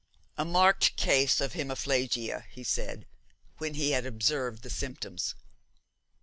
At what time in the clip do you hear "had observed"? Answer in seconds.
3.91-4.63